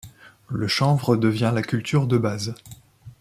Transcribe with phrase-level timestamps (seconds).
[0.47, 2.55] Le chanvre devient la culture de base.